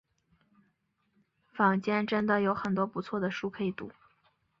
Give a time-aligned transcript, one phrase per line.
[1.53, 3.91] 坊间真的有很多不错的书可以读